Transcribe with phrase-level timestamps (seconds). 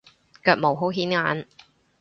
[0.43, 1.47] 腳毛好顯眼